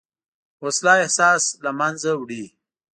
وسله 0.63 0.93
احساس 1.03 1.43
له 1.63 1.71
منځه 1.79 2.11
وړي 2.19 2.45